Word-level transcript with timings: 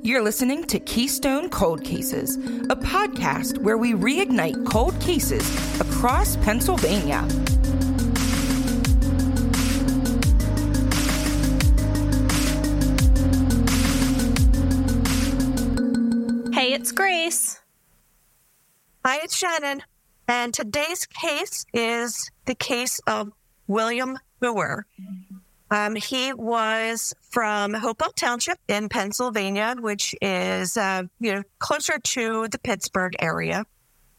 You're 0.00 0.22
listening 0.22 0.64
to 0.64 0.78
Keystone 0.78 1.48
Cold 1.50 1.82
Cases, 1.82 2.36
a 2.36 2.76
podcast 2.76 3.58
where 3.58 3.76
we 3.76 3.92
reignite 3.92 4.64
cold 4.64 4.98
cases 5.00 5.44
across 5.80 6.36
Pennsylvania. 6.36 7.22
Hey, 16.54 16.72
it's 16.72 16.92
Grace. 16.92 17.60
Hi, 19.04 19.18
it's 19.22 19.36
Shannon. 19.36 19.82
And 20.28 20.54
today's 20.54 21.06
case 21.06 21.66
is 21.74 22.30
the 22.46 22.54
case 22.54 23.00
of 23.08 23.32
William 23.66 24.18
Booher. 24.40 24.82
Um, 25.70 25.94
he 25.94 26.32
was 26.32 27.14
from 27.30 27.74
Hopewell 27.74 28.12
Township 28.12 28.58
in 28.68 28.88
Pennsylvania, 28.88 29.74
which 29.78 30.14
is, 30.22 30.76
uh, 30.76 31.04
you 31.20 31.34
know, 31.34 31.42
closer 31.58 31.98
to 31.98 32.48
the 32.48 32.58
Pittsburgh 32.58 33.14
area. 33.18 33.64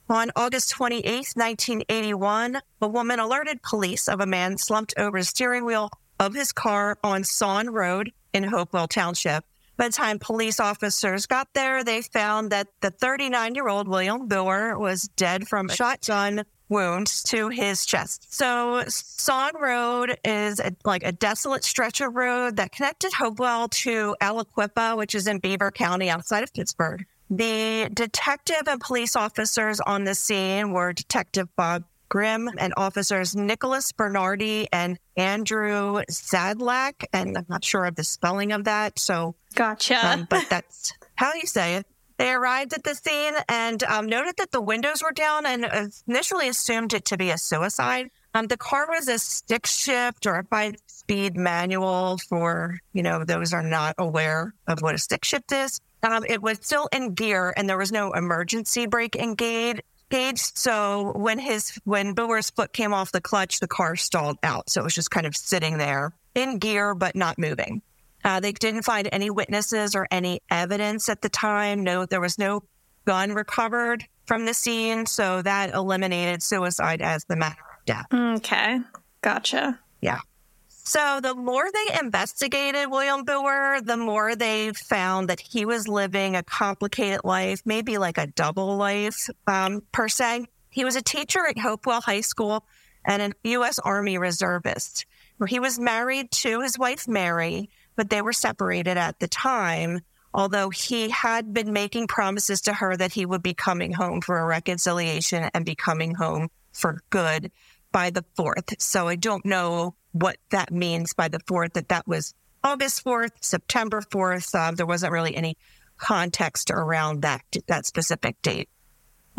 On 0.10 0.32
August 0.36 0.74
28th, 0.76 1.36
1981, 1.36 2.60
a 2.82 2.88
woman 2.88 3.20
alerted 3.20 3.62
police 3.62 4.08
of 4.08 4.20
a 4.20 4.26
man 4.26 4.58
slumped 4.58 4.94
over 4.98 5.20
the 5.20 5.26
steering 5.26 5.66
wheel 5.66 5.90
of 6.20 6.34
his 6.34 6.52
car 6.52 6.98
on 7.04 7.24
Sohn 7.24 7.70
Road 7.70 8.12
in 8.34 8.44
Hopewell 8.44 8.88
Township. 8.88 9.44
By 9.78 9.88
the 9.88 9.94
time 9.94 10.20
police 10.20 10.60
officers 10.60 11.26
got 11.26 11.48
there, 11.54 11.84
they 11.84 12.02
found 12.02 12.52
that 12.52 12.68
the 12.82 12.92
39 12.92 13.56
year 13.56 13.70
old 13.70 13.88
William 13.88 14.28
Booher 14.28 14.78
was 14.78 15.04
dead 15.16 15.48
from 15.48 15.70
a 15.70 15.76
shotgun 15.76 16.44
wounds 16.70 17.24
to 17.24 17.50
his 17.50 17.86
chest. 17.86 18.34
So 18.34 18.84
Sohn 18.88 19.52
Road 19.60 20.18
is 20.24 20.60
a, 20.60 20.76
like 20.86 21.04
a 21.04 21.12
desolate 21.12 21.64
stretch 21.64 22.00
of 22.02 22.16
road 22.16 22.56
that 22.58 22.72
connected 22.72 23.12
Hopewell 23.14 23.68
to 23.70 24.16
Aliquippa, 24.22 24.96
which 24.96 25.16
is 25.16 25.28
in 25.28 25.40
Beaver 25.40 25.72
County 25.72 26.10
outside 26.10 26.44
of 26.44 26.54
Pittsburgh. 26.54 27.06
The 27.30 27.90
detective 27.94 28.64
and 28.68 28.80
police 28.82 29.16
officers 29.16 29.80
on 29.82 30.04
the 30.04 30.16
scene 30.16 30.72
were 30.72 30.94
Detective 30.94 31.48
Bob 31.56 31.84
Grimm 32.10 32.50
and 32.58 32.74
officers 32.76 33.36
Nicholas 33.36 33.92
Bernardi 33.92 34.68
and 34.74 34.98
Andrew 35.16 36.02
Zadlak. 36.10 37.06
And 37.14 37.38
I'm 37.38 37.46
not 37.48 37.64
sure 37.64 37.86
of 37.86 37.96
the 37.96 38.04
spelling 38.04 38.52
of 38.52 38.64
that. 38.64 38.98
So, 38.98 39.36
Gotcha. 39.54 40.06
um, 40.06 40.28
but 40.28 40.50
that's 40.50 40.92
how 41.16 41.34
you 41.36 41.46
say 41.46 41.76
it. 41.76 41.86
They 42.20 42.34
arrived 42.34 42.74
at 42.74 42.84
the 42.84 42.96
scene 42.96 43.34
and 43.48 43.82
um, 43.84 44.06
noted 44.06 44.36
that 44.38 44.52
the 44.52 44.60
windows 44.60 45.02
were 45.02 45.14
down 45.14 45.46
and 45.46 45.66
initially 46.06 46.50
assumed 46.50 46.94
it 46.94 47.06
to 47.06 47.18
be 47.18 47.30
a 47.30 47.38
suicide. 47.38 48.12
Um, 48.34 48.48
the 48.48 48.58
car 48.58 48.88
was 48.90 49.08
a 49.08 49.18
stick 49.18 49.66
shift 49.66 50.26
or 50.26 50.36
a 50.36 50.44
five 50.44 50.76
speed 50.88 51.38
manual 51.38 52.20
for, 52.28 52.78
you 52.92 53.04
know, 53.04 53.24
those 53.24 53.54
are 53.54 53.64
not 53.64 53.96
aware 53.98 54.54
of 54.68 54.82
what 54.82 54.96
a 54.96 54.98
stick 54.98 55.24
shift 55.24 55.54
is. 55.54 55.80
Um, 56.04 56.26
it 56.28 56.42
was 56.42 56.58
still 56.62 56.90
in 56.92 57.14
gear 57.14 57.54
and 57.56 57.70
there 57.70 57.78
was 57.78 57.92
no 57.92 58.12
emergency 58.12 58.86
brake 58.86 59.16
engaged. 59.16 59.82
Engaged. 60.12 60.58
So 60.58 61.14
when 61.16 61.38
his 61.38 61.80
when 61.86 62.16
Booher's 62.16 62.50
foot 62.50 62.74
came 62.74 62.94
off 62.94 63.12
the 63.12 63.22
clutch, 63.22 63.60
the 63.60 63.68
car 63.68 63.96
stalled 63.96 64.40
out. 64.42 64.70
So 64.70 64.82
it 64.82 64.84
was 64.84 64.96
just 64.96 65.12
kind 65.12 65.28
of 65.28 65.38
sitting 65.38 65.78
there 65.78 66.14
in 66.34 66.58
gear 66.58 66.96
but 66.96 67.16
not 67.16 67.38
moving. 67.38 67.84
Uh, 68.24 68.40
they 68.40 68.52
didn't 68.52 68.84
find 68.84 69.08
any 69.12 69.30
witnesses 69.30 69.96
or 69.96 70.08
any 70.12 70.42
evidence 70.50 71.10
at 71.10 71.22
the 71.22 71.30
time. 71.30 71.84
No, 71.84 72.06
there 72.06 72.22
was 72.22 72.38
no 72.38 72.64
gun 73.06 73.34
recovered 73.34 74.06
from 74.26 74.46
the 74.46 74.54
scene, 74.54 75.06
so 75.06 75.42
that 75.42 75.74
eliminated 75.74 76.44
suicide 76.44 77.02
as 77.02 77.24
the 77.26 77.36
matter 77.36 77.62
of 77.62 77.86
death. 77.86 78.06
Okay. 78.14 78.80
Gotcha. 79.22 79.80
Yeah. 80.02 80.20
So 80.68 81.20
the 81.22 81.36
more 81.36 81.66
they 81.72 82.00
investigated 82.00 82.90
William 82.90 83.24
Booher, 83.24 83.86
the 83.86 83.98
more 83.98 84.36
they 84.36 84.72
found 84.74 85.30
that 85.30 85.40
he 85.40 85.66
was 85.66 85.88
living 85.88 86.36
a 86.36 86.44
complicated 86.44 87.22
life, 87.24 87.62
maybe 87.64 87.98
like 88.00 88.18
a 88.18 88.28
double 88.28 88.76
life 88.76 89.30
um, 89.46 89.84
per 89.92 90.08
se. 90.08 90.48
He 90.72 90.84
was 90.84 90.96
a 90.96 91.02
teacher 91.02 91.46
at 91.46 91.60
Hopewell 91.60 92.02
High 92.02 92.22
School 92.22 92.66
and 93.06 93.22
a 93.22 93.50
U.S. 93.50 93.78
Army 93.80 94.18
reservist. 94.18 95.06
He 95.48 95.60
was 95.60 95.80
married 95.80 96.32
to 96.32 96.62
his 96.62 96.78
wife, 96.78 97.08
Mary, 97.08 97.70
but 98.00 98.10
they 98.10 98.22
were 98.22 98.32
separated 98.32 98.96
at 98.96 99.20
the 99.20 99.28
time. 99.28 100.00
Although 100.34 100.70
he 100.70 101.10
had 101.10 101.54
been 101.54 101.74
making 101.74 102.08
promises 102.08 102.62
to 102.62 102.74
her 102.74 102.96
that 102.96 103.12
he 103.12 103.26
would 103.26 103.44
be 103.44 103.54
coming 103.54 103.92
home 103.92 104.22
for 104.22 104.40
a 104.40 104.46
reconciliation 104.46 105.50
and 105.54 105.66
be 105.66 105.76
coming 105.76 106.16
home 106.16 106.48
for 106.72 107.02
good 107.10 107.52
by 107.92 108.10
the 108.10 108.24
4th. 108.38 108.82
So 108.82 109.10
I 109.10 109.18
don't 109.18 109.46
know 109.46 109.96
what 110.14 110.38
that 110.52 110.72
means 110.72 111.14
by 111.14 111.28
the 111.28 111.42
4th, 111.42 111.74
that 111.74 111.90
that 111.90 112.08
was 112.08 112.34
August 112.64 113.04
4th, 113.04 113.32
September 113.42 114.00
4th. 114.00 114.56
Uh, 114.56 114.72
there 114.72 114.86
wasn't 114.86 115.12
really 115.12 115.36
any 115.36 115.58
context 115.98 116.72
around 116.72 117.24
that, 117.24 117.42
that 117.68 117.86
specific 117.86 118.42
date. 118.42 118.70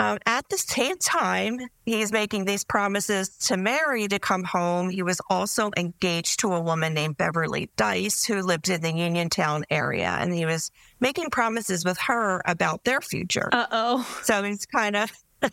Uh, 0.00 0.16
at 0.24 0.48
the 0.48 0.56
same 0.56 0.96
time, 0.96 1.58
he's 1.84 2.10
making 2.10 2.46
these 2.46 2.64
promises 2.64 3.28
to 3.36 3.58
Mary 3.58 4.08
to 4.08 4.18
come 4.18 4.44
home. 4.44 4.88
He 4.88 5.02
was 5.02 5.20
also 5.28 5.70
engaged 5.76 6.40
to 6.40 6.54
a 6.54 6.60
woman 6.60 6.94
named 6.94 7.18
Beverly 7.18 7.68
Dice 7.76 8.24
who 8.24 8.40
lived 8.40 8.70
in 8.70 8.80
the 8.80 8.92
Uniontown 8.92 9.66
area, 9.68 10.08
and 10.08 10.32
he 10.32 10.46
was 10.46 10.70
making 11.00 11.28
promises 11.28 11.84
with 11.84 11.98
her 11.98 12.40
about 12.46 12.84
their 12.84 13.02
future. 13.02 13.50
Uh 13.52 13.66
oh. 13.70 14.20
So 14.22 14.42
he's 14.42 14.64
kind 14.64 14.96
of 14.96 15.12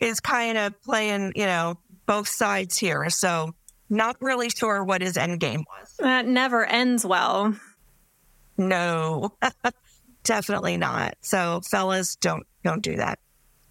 is 0.00 0.20
kind 0.20 0.56
of 0.56 0.80
playing, 0.82 1.34
you 1.36 1.44
know, 1.44 1.78
both 2.06 2.28
sides 2.28 2.78
here. 2.78 3.10
So 3.10 3.54
not 3.90 4.16
really 4.22 4.48
sure 4.48 4.82
what 4.82 5.02
his 5.02 5.18
end 5.18 5.40
game 5.40 5.64
was. 5.78 5.96
That 5.98 6.26
never 6.26 6.64
ends 6.64 7.04
well. 7.04 7.54
No, 8.56 9.34
definitely 10.24 10.78
not. 10.78 11.16
So 11.20 11.60
fellas, 11.70 12.16
don't 12.16 12.46
don't 12.64 12.82
do 12.82 12.96
that. 12.96 13.18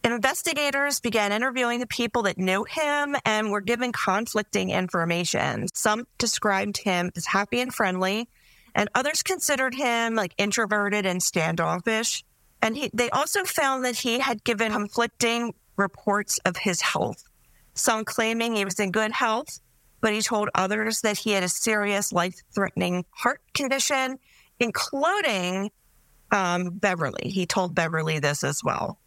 Investigators 0.03 1.01
began 1.01 1.33
interviewing 1.33 1.79
the 1.79 1.87
people 1.87 2.23
that 2.23 2.37
knew 2.37 2.63
him 2.63 3.17
and 3.25 3.51
were 3.51 3.61
given 3.61 3.91
conflicting 3.91 4.69
information. 4.69 5.67
Some 5.73 6.07
described 6.17 6.77
him 6.77 7.11
as 7.17 7.25
happy 7.25 7.59
and 7.59 7.73
friendly, 7.73 8.29
and 8.73 8.89
others 8.95 9.23
considered 9.23 9.75
him 9.75 10.15
like 10.15 10.33
introverted 10.37 11.05
and 11.05 11.21
standoffish. 11.21 12.23
And 12.61 12.77
he, 12.77 12.89
they 12.93 13.09
also 13.09 13.43
found 13.43 13.83
that 13.85 13.97
he 13.97 14.19
had 14.19 14.43
given 14.43 14.71
conflicting 14.71 15.53
reports 15.75 16.39
of 16.45 16.57
his 16.57 16.81
health. 16.81 17.23
Some 17.73 18.05
claiming 18.05 18.55
he 18.55 18.65
was 18.65 18.79
in 18.79 18.91
good 18.91 19.11
health, 19.11 19.59
but 20.01 20.13
he 20.13 20.21
told 20.21 20.49
others 20.55 21.01
that 21.01 21.17
he 21.17 21.31
had 21.31 21.43
a 21.43 21.49
serious 21.49 22.13
life 22.13 22.41
threatening 22.53 23.05
heart 23.11 23.41
condition, 23.53 24.17
including 24.59 25.71
um, 26.31 26.69
Beverly. 26.71 27.29
He 27.29 27.45
told 27.45 27.75
Beverly 27.75 28.19
this 28.19 28.43
as 28.45 28.61
well. 28.63 28.97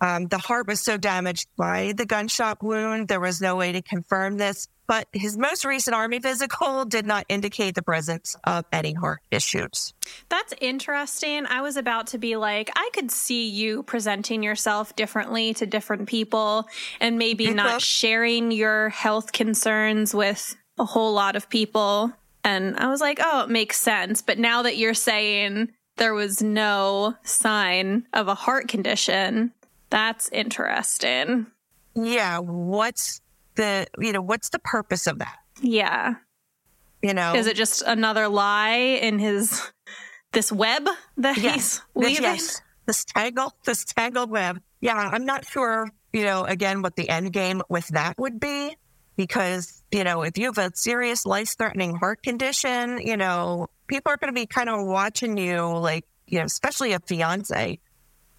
Um, 0.00 0.26
the 0.26 0.38
heart 0.38 0.66
was 0.66 0.80
so 0.80 0.96
damaged 0.96 1.48
by 1.56 1.92
the 1.96 2.06
gunshot 2.06 2.62
wound, 2.62 3.08
there 3.08 3.20
was 3.20 3.40
no 3.40 3.56
way 3.56 3.72
to 3.72 3.82
confirm 3.82 4.36
this. 4.38 4.68
But 4.86 5.06
his 5.12 5.36
most 5.36 5.66
recent 5.66 5.94
Army 5.94 6.18
physical 6.18 6.84
did 6.86 7.06
not 7.06 7.26
indicate 7.28 7.74
the 7.74 7.82
presence 7.82 8.34
of 8.44 8.64
any 8.72 8.94
heart 8.94 9.20
issues. 9.30 9.92
That's 10.30 10.54
interesting. 10.60 11.44
I 11.46 11.60
was 11.60 11.76
about 11.76 12.08
to 12.08 12.18
be 12.18 12.36
like, 12.36 12.70
I 12.74 12.88
could 12.94 13.10
see 13.10 13.48
you 13.48 13.82
presenting 13.82 14.42
yourself 14.42 14.96
differently 14.96 15.52
to 15.54 15.66
different 15.66 16.08
people 16.08 16.66
and 17.00 17.18
maybe 17.18 17.50
not 17.52 17.82
sharing 17.82 18.50
your 18.50 18.88
health 18.88 19.32
concerns 19.32 20.14
with 20.14 20.56
a 20.78 20.86
whole 20.86 21.12
lot 21.12 21.36
of 21.36 21.50
people. 21.50 22.12
And 22.42 22.76
I 22.78 22.88
was 22.88 23.02
like, 23.02 23.18
oh, 23.22 23.42
it 23.42 23.50
makes 23.50 23.76
sense. 23.78 24.22
But 24.22 24.38
now 24.38 24.62
that 24.62 24.78
you're 24.78 24.94
saying 24.94 25.70
there 25.96 26.14
was 26.14 26.40
no 26.40 27.14
sign 27.24 28.06
of 28.14 28.28
a 28.28 28.34
heart 28.34 28.68
condition, 28.68 29.52
that's 29.90 30.28
interesting. 30.30 31.46
Yeah. 31.94 32.38
What's 32.38 33.20
the, 33.56 33.86
you 33.98 34.12
know, 34.12 34.22
what's 34.22 34.50
the 34.50 34.58
purpose 34.58 35.06
of 35.06 35.18
that? 35.18 35.36
Yeah. 35.60 36.14
You 37.02 37.14
know, 37.14 37.34
Is 37.34 37.46
it 37.46 37.56
just 37.56 37.82
another 37.82 38.28
lie 38.28 38.98
in 39.00 39.18
his 39.18 39.70
this 40.32 40.52
web 40.52 40.86
that 41.16 41.36
yes, 41.38 41.54
he's 41.54 41.82
weaving? 41.94 42.22
yes, 42.22 42.60
this 42.86 43.04
tangle, 43.04 43.52
this 43.64 43.84
tangled 43.84 44.30
web. 44.30 44.60
Yeah. 44.80 44.96
I'm 44.96 45.24
not 45.24 45.46
sure, 45.46 45.88
you 46.12 46.24
know, 46.24 46.44
again, 46.44 46.82
what 46.82 46.96
the 46.96 47.08
end 47.08 47.32
game 47.32 47.62
with 47.68 47.88
that 47.88 48.18
would 48.18 48.40
be. 48.40 48.76
Because, 49.16 49.82
you 49.90 50.04
know, 50.04 50.22
if 50.22 50.38
you 50.38 50.46
have 50.46 50.58
a 50.58 50.70
serious 50.76 51.26
life 51.26 51.56
threatening 51.58 51.96
heart 51.96 52.22
condition, 52.22 53.00
you 53.04 53.16
know, 53.16 53.66
people 53.88 54.12
are 54.12 54.16
going 54.16 54.32
to 54.32 54.40
be 54.40 54.46
kind 54.46 54.68
of 54.68 54.86
watching 54.86 55.36
you, 55.36 55.60
like, 55.76 56.04
you 56.28 56.38
know, 56.38 56.44
especially 56.44 56.92
a 56.92 57.00
fiance, 57.00 57.80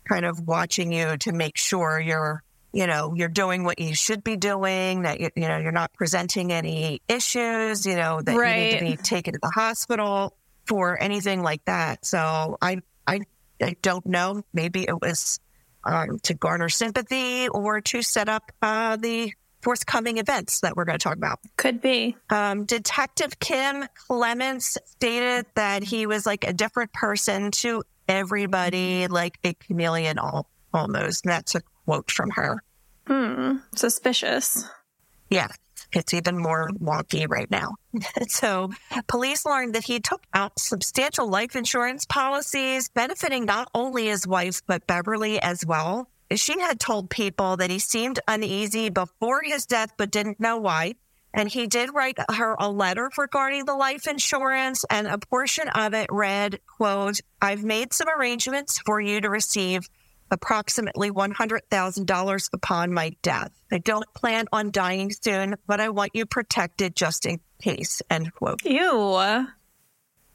kind 0.10 0.26
of 0.26 0.48
watching 0.48 0.92
you 0.92 1.18
to 1.18 1.32
make 1.32 1.58
sure 1.58 2.00
you're, 2.00 2.44
you 2.74 2.88
know, 2.88 3.14
you're 3.16 3.30
doing 3.30 3.64
what 3.64 3.80
you 3.80 3.94
should 3.94 4.24
be 4.24 4.36
doing, 4.36 5.04
that, 5.04 5.20
you, 5.20 5.30
you 5.36 5.48
know, 5.48 5.58
you're 5.58 5.72
not 5.72 5.94
presenting 5.94 6.52
any 6.52 7.02
issues, 7.08 7.86
you 7.86 7.96
know, 7.96 8.22
that 8.22 8.34
you 8.34 8.44
need 8.44 8.80
to 8.80 8.98
be 8.98 9.04
taken 9.04 9.34
to 9.34 9.40
the 9.42 9.52
hospital 9.54 10.36
for 10.66 11.02
anything 11.02 11.42
like 11.42 11.64
that. 11.66 12.06
So 12.06 12.58
I, 12.62 12.82
I, 13.08 13.22
I 13.62 13.76
don't 13.82 14.06
know. 14.06 14.44
Maybe 14.54 14.84
it 14.88 15.00
was 15.02 15.40
um, 15.84 16.20
to 16.24 16.34
garner 16.34 16.70
sympathy 16.70 17.48
or 17.50 17.82
to 17.82 18.02
set 18.02 18.30
up 18.30 18.52
uh, 18.62 18.96
the 18.96 19.34
forthcoming 19.62 20.18
events 20.18 20.62
that 20.62 20.76
we're 20.76 20.86
going 20.86 20.98
to 20.98 21.04
talk 21.04 21.18
about. 21.18 21.40
Could 21.58 21.82
be. 21.82 22.16
Um, 22.30 22.66
Detective 22.66 23.40
Kim 23.40 23.86
Clements 24.08 24.78
stated 24.86 25.46
that 25.56 25.84
he 25.84 26.06
was 26.06 26.26
like 26.26 26.46
a 26.48 26.54
different 26.54 26.94
person 26.94 27.52
to 27.52 27.84
everybody 28.10 29.08
like 29.08 29.40
a 29.46 29.54
chameleon 29.54 30.18
all, 30.20 30.50
almost. 30.74 31.26
And 31.26 31.32
that's 31.32 31.56
a 31.56 31.62
quote 31.86 32.12
from 32.12 32.32
her. 32.32 32.62
Hmm. 33.08 33.58
Suspicious. 33.76 34.66
Yeah, 35.30 35.48
it's 35.94 36.14
even 36.14 36.38
more 36.38 36.70
wonky 36.80 37.30
right 37.30 37.50
now. 37.50 37.76
so, 38.28 38.72
police 39.08 39.46
learned 39.46 39.76
that 39.76 39.86
he 39.86 40.00
took 40.00 40.24
out 40.34 40.60
substantial 40.60 41.28
life 41.28 41.56
insurance 41.56 42.06
policies, 42.06 42.90
benefiting 42.90 43.46
not 43.46 43.70
only 43.74 44.08
his 44.08 44.28
wife, 44.28 44.62
but 44.68 44.86
Beverly 44.88 45.42
as 45.42 45.66
well. 45.66 46.10
She 46.36 46.60
had 46.60 46.80
told 46.80 47.10
people 47.10 47.58
that 47.58 47.72
he 47.72 47.80
seemed 47.80 48.20
uneasy 48.28 48.90
before 48.90 49.42
his 49.44 49.66
death, 49.66 49.94
but 49.98 50.12
didn't 50.12 50.40
know 50.40 50.58
why. 50.58 50.94
And 51.34 51.50
he 51.50 51.68
did 51.68 51.94
write 51.94 52.18
her 52.32 52.56
a 52.60 52.70
letter 52.70 53.12
regarding 53.18 53.66
the 53.66 53.76
life 53.76 54.08
insurance, 54.08 54.84
and 54.90 55.08
a 55.08 55.18
portion 55.18 55.70
of 55.70 55.94
it 55.94 56.08
read, 56.12 56.60
quote, 56.66 57.20
I've 57.42 57.64
made 57.64 57.94
some 57.94 58.08
arrangements 58.10 58.80
for 58.80 59.00
you 59.00 59.22
to 59.22 59.30
receive 59.30 59.88
approximately 60.32 61.12
$100,000 61.12 62.50
upon 62.54 62.94
my 62.94 63.16
death. 63.22 63.52
I 63.72 63.78
don't 63.80 64.12
plan 64.14 64.46
on 64.52 64.72
dying 64.72 65.12
soon, 65.12 65.56
but 65.68 65.80
I 65.80 65.90
want 65.90 66.12
you 66.14 66.26
protected 66.26 66.96
just 66.96 67.26
in 67.26 67.40
case, 67.62 68.02
end 68.10 68.34
quote. 68.34 68.64
Ew. 68.64 69.46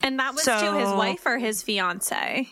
And 0.01 0.19
that 0.19 0.35
was 0.35 0.43
so, 0.45 0.59
to 0.59 0.79
his 0.79 0.91
wife 0.91 1.25
or 1.27 1.39
his 1.39 1.63
fiance? 1.63 2.49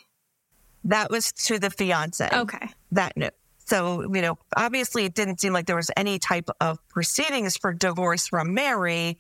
That 0.85 1.11
was 1.11 1.33
to 1.45 1.59
the 1.59 1.71
fiance. 1.71 2.29
Okay. 2.33 2.71
That 2.93 3.17
note. 3.17 3.35
So, 3.73 4.03
you 4.03 4.21
know, 4.21 4.37
obviously 4.55 5.07
it 5.07 5.15
didn't 5.15 5.41
seem 5.41 5.55
like 5.55 5.65
there 5.65 5.77
was 5.77 5.91
any 5.97 6.19
type 6.19 6.51
of 6.61 6.77
proceedings 6.91 7.57
for 7.57 7.73
divorce 7.73 8.27
from 8.27 8.53
Mary. 8.53 9.19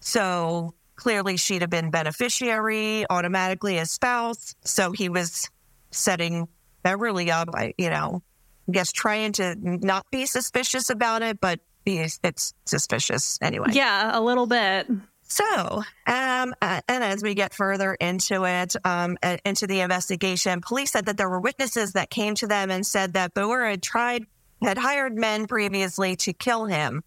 So 0.00 0.74
clearly 0.96 1.38
she'd 1.38 1.62
have 1.62 1.70
been 1.70 1.90
beneficiary 1.90 3.06
automatically 3.08 3.78
as 3.78 3.90
spouse. 3.90 4.56
So 4.62 4.92
he 4.92 5.08
was 5.08 5.48
setting 5.90 6.48
Beverly 6.82 7.30
up, 7.30 7.48
you 7.78 7.88
know, 7.88 8.22
I 8.68 8.72
guess 8.72 8.92
trying 8.92 9.32
to 9.32 9.56
not 9.58 10.04
be 10.10 10.26
suspicious 10.26 10.90
about 10.90 11.22
it, 11.22 11.40
but 11.40 11.60
it's 11.86 12.52
suspicious 12.66 13.38
anyway. 13.40 13.68
Yeah, 13.72 14.10
a 14.12 14.20
little 14.20 14.46
bit. 14.46 14.86
So, 15.26 15.82
um, 16.06 16.54
uh, 16.60 16.80
and 16.86 17.02
as 17.02 17.22
we 17.22 17.34
get 17.34 17.54
further 17.54 17.94
into 17.94 18.44
it, 18.44 18.76
um, 18.84 19.16
uh, 19.22 19.38
into 19.44 19.66
the 19.66 19.80
investigation, 19.80 20.60
police 20.60 20.92
said 20.92 21.06
that 21.06 21.16
there 21.16 21.28
were 21.28 21.40
witnesses 21.40 21.94
that 21.94 22.10
came 22.10 22.34
to 22.36 22.46
them 22.46 22.70
and 22.70 22.86
said 22.86 23.14
that 23.14 23.34
Booher 23.34 23.68
had 23.68 23.82
tried, 23.82 24.26
had 24.62 24.78
hired 24.78 25.16
men 25.16 25.46
previously 25.46 26.16
to 26.16 26.32
kill 26.32 26.66
him, 26.66 27.02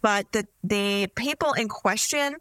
but 0.00 0.30
the 0.32 0.46
the 0.62 1.08
people 1.16 1.52
in 1.52 1.68
question 1.68 2.36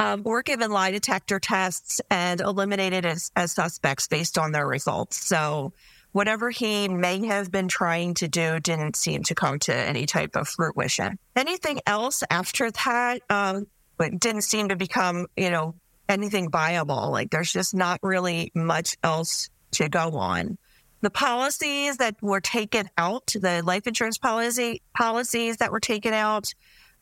um, 0.00 0.22
were 0.22 0.42
given 0.42 0.70
lie 0.70 0.90
detector 0.90 1.38
tests 1.38 2.00
and 2.10 2.40
eliminated 2.40 3.04
as, 3.04 3.30
as 3.36 3.52
suspects 3.52 4.08
based 4.08 4.38
on 4.38 4.50
their 4.50 4.66
results. 4.66 5.16
So, 5.16 5.72
whatever 6.12 6.50
he 6.50 6.88
may 6.88 7.24
have 7.26 7.52
been 7.52 7.68
trying 7.68 8.14
to 8.14 8.26
do 8.26 8.58
didn't 8.58 8.96
seem 8.96 9.22
to 9.24 9.34
come 9.34 9.58
to 9.60 9.74
any 9.74 10.06
type 10.06 10.34
of 10.34 10.48
fruition. 10.48 11.18
Anything 11.36 11.80
else 11.86 12.24
after 12.30 12.70
that? 12.70 13.20
Um, 13.30 13.66
but 14.00 14.18
didn't 14.18 14.42
seem 14.42 14.70
to 14.70 14.76
become, 14.76 15.26
you 15.36 15.50
know, 15.50 15.74
anything 16.08 16.50
viable. 16.50 17.10
Like 17.10 17.30
there's 17.30 17.52
just 17.52 17.74
not 17.74 18.00
really 18.02 18.50
much 18.54 18.96
else 19.04 19.50
to 19.72 19.90
go 19.90 20.16
on. 20.16 20.56
The 21.02 21.10
policies 21.10 21.98
that 21.98 22.16
were 22.22 22.40
taken 22.40 22.88
out, 22.96 23.26
the 23.38 23.62
life 23.62 23.86
insurance 23.86 24.16
policy 24.16 24.80
policies 24.96 25.58
that 25.58 25.70
were 25.70 25.80
taken 25.80 26.14
out, 26.14 26.54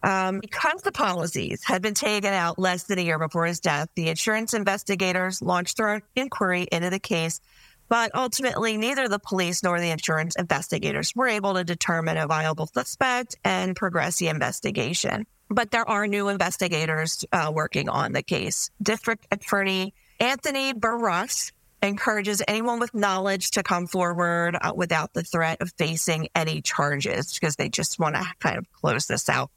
um, 0.02 0.40
because 0.40 0.82
the 0.82 0.90
policies 0.90 1.62
had 1.64 1.82
been 1.82 1.94
taken 1.94 2.32
out 2.32 2.58
less 2.58 2.82
than 2.82 2.98
a 2.98 3.02
year 3.02 3.18
before 3.20 3.46
his 3.46 3.60
death, 3.60 3.88
the 3.94 4.08
insurance 4.08 4.52
investigators 4.52 5.40
launched 5.40 5.76
their 5.76 6.02
inquiry 6.16 6.66
into 6.72 6.90
the 6.90 6.98
case. 6.98 7.40
But 7.88 8.10
ultimately, 8.12 8.76
neither 8.76 9.06
the 9.06 9.20
police 9.20 9.62
nor 9.62 9.78
the 9.78 9.90
insurance 9.90 10.34
investigators 10.36 11.12
were 11.14 11.28
able 11.28 11.54
to 11.54 11.62
determine 11.62 12.16
a 12.16 12.26
viable 12.26 12.66
suspect 12.66 13.36
and 13.44 13.76
progress 13.76 14.16
the 14.16 14.26
investigation 14.28 15.26
but 15.50 15.70
there 15.70 15.88
are 15.88 16.06
new 16.06 16.28
investigators 16.28 17.24
uh, 17.32 17.50
working 17.54 17.88
on 17.88 18.12
the 18.12 18.22
case. 18.22 18.70
District 18.82 19.26
Attorney 19.30 19.94
Anthony 20.20 20.72
Barras 20.72 21.52
encourages 21.82 22.42
anyone 22.48 22.80
with 22.80 22.92
knowledge 22.92 23.52
to 23.52 23.62
come 23.62 23.86
forward 23.86 24.56
uh, 24.60 24.72
without 24.74 25.12
the 25.14 25.22
threat 25.22 25.60
of 25.60 25.72
facing 25.78 26.28
any 26.34 26.60
charges 26.60 27.34
because 27.34 27.56
they 27.56 27.68
just 27.68 27.98
want 27.98 28.16
to 28.16 28.24
kind 28.40 28.58
of 28.58 28.70
close 28.72 29.06
this 29.06 29.28
out 29.28 29.50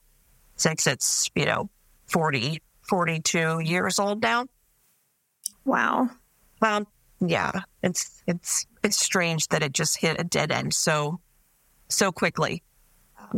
since 0.55 0.85
it's, 0.85 1.29
you 1.35 1.45
know, 1.45 1.69
40, 2.07 2.61
42 2.87 3.61
years 3.61 3.97
old 3.97 4.21
now. 4.21 4.45
Wow. 5.65 6.09
Well, 6.61 6.85
yeah, 7.19 7.61
it's, 7.81 8.21
it's, 8.27 8.67
it's 8.83 8.99
strange 8.99 9.47
that 9.47 9.63
it 9.63 9.73
just 9.73 9.97
hit 9.97 10.19
a 10.19 10.23
dead 10.23 10.51
end 10.51 10.73
so, 10.73 11.19
so 11.89 12.11
quickly. 12.11 12.61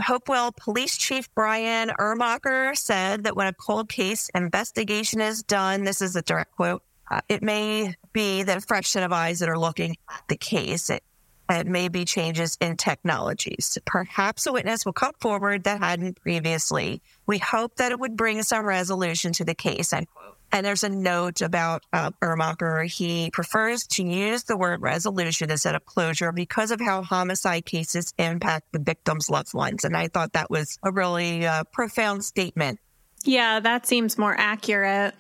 Hopewell 0.01 0.51
Police 0.51 0.97
Chief 0.97 1.33
Brian 1.35 1.89
Ermacher 2.00 2.75
said 2.77 3.24
that 3.24 3.35
when 3.35 3.47
a 3.47 3.53
cold 3.53 3.89
case 3.89 4.30
investigation 4.33 5.21
is 5.21 5.44
done, 5.44 5.83
this 5.83 6.01
is 6.01 6.15
a 6.15 6.21
direct 6.21 6.56
quote, 6.56 6.83
uh, 7.09 7.21
it 7.30 7.44
may 7.44 7.95
be 8.12 8.44
that 8.44 8.68
fresh 8.68 8.89
set 8.89 9.03
of 9.03 9.12
eyes 9.12 9.39
that 9.39 9.50
are 9.50 9.59
looking 9.59 9.97
at 10.09 10.24
the 10.27 10.38
case. 10.38 10.89
It, 10.89 11.03
it 11.50 11.68
may 11.68 11.89
be 11.89 12.06
changes 12.06 12.57
in 12.62 12.77
technologies. 12.77 13.77
Perhaps 13.85 14.47
a 14.47 14.53
witness 14.53 14.85
will 14.85 14.94
come 14.94 15.13
forward 15.19 15.65
that 15.65 15.80
hadn't 15.80 16.21
previously. 16.21 17.01
We 17.27 17.38
hope 17.38 17.75
that 17.75 17.91
it 17.91 18.00
would 18.00 18.15
bring 18.15 18.41
some 18.44 18.65
resolution 18.65 19.33
to 19.33 19.45
the 19.45 19.53
case, 19.53 19.94
end 19.94 20.07
quote. 20.13 20.38
And 20.53 20.63
there's 20.63 20.83
a 20.83 20.89
note 20.89 21.41
about 21.41 21.81
uh, 21.91 22.11
Ermacher. 22.21 22.85
He 22.85 23.31
prefers 23.31 23.88
to 23.88 24.03
use 24.03 24.44
the 24.44 24.55
word 24.55 24.83
resolution 24.83 25.50
instead 25.50 25.73
of 25.73 25.83
closure 25.88 26.31
because 26.31 26.69
of 26.69 26.79
how 26.79 27.01
homicide 27.01 27.65
cases 27.65 28.13
impact 28.19 28.71
the 28.71 28.77
victim's 28.77 29.31
loved 29.31 29.55
ones. 29.55 29.83
And 29.83 29.97
I 29.97 30.09
thought 30.09 30.33
that 30.33 30.51
was 30.51 30.77
a 30.83 30.91
really 30.91 31.47
uh, 31.47 31.63
profound 31.73 32.23
statement. 32.23 32.79
Yeah, 33.25 33.61
that 33.61 33.88
seems 33.88 34.15
more 34.19 34.35
accurate. 34.38 35.15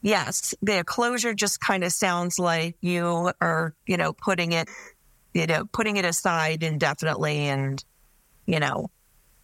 Yes, 0.00 0.54
the 0.62 0.84
closure 0.84 1.34
just 1.34 1.60
kind 1.60 1.84
of 1.84 1.92
sounds 1.92 2.38
like 2.38 2.76
you 2.80 3.32
are, 3.42 3.74
you 3.86 3.98
know, 3.98 4.14
putting 4.14 4.52
it, 4.52 4.70
you 5.34 5.46
know, 5.46 5.66
putting 5.66 5.98
it 5.98 6.06
aside 6.06 6.62
indefinitely 6.62 7.40
and, 7.40 7.84
you 8.46 8.58
know, 8.58 8.90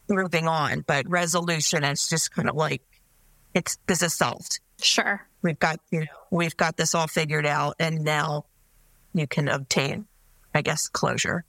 moving 0.08 0.48
on. 0.48 0.84
But 0.86 1.06
resolution, 1.06 1.84
it's 1.84 2.08
just 2.08 2.30
kind 2.30 2.48
of 2.48 2.56
like, 2.56 2.80
it's, 3.52 3.76
this 3.86 4.02
is 4.02 4.14
solved. 4.14 4.60
Sure. 4.80 5.26
We've 5.42 5.58
got, 5.58 5.80
you 5.90 6.00
know, 6.00 6.06
we've 6.30 6.56
got 6.56 6.76
this 6.76 6.94
all 6.94 7.06
figured 7.06 7.46
out 7.46 7.76
and 7.78 8.02
now 8.02 8.44
you 9.14 9.26
can 9.26 9.48
obtain, 9.48 10.06
I 10.54 10.62
guess, 10.62 10.88
closure. 10.88 11.44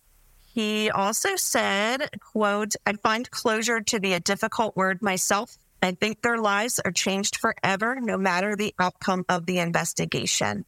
He 0.45 0.89
also 0.89 1.35
said, 1.35 2.09
quote, 2.19 2.73
I 2.85 2.93
find 2.93 3.29
closure 3.29 3.81
to 3.81 3.99
be 3.99 4.13
a 4.13 4.19
difficult 4.19 4.75
word 4.75 5.01
myself. 5.01 5.57
I 5.83 5.91
think 5.91 6.21
their 6.21 6.39
lives 6.39 6.79
are 6.83 6.91
changed 6.91 7.37
forever, 7.37 7.99
no 8.01 8.17
matter 8.17 8.55
the 8.55 8.73
outcome 8.79 9.25
of 9.29 9.45
the 9.45 9.59
investigation. 9.59 10.65